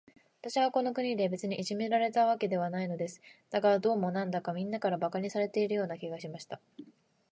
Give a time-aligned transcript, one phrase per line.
[0.41, 3.21] 私はこの国で、別にいじめられたわけではないのです。
[3.51, 6.59] だが、どうも、なんだか、みんなから馬鹿にされているような気がしました。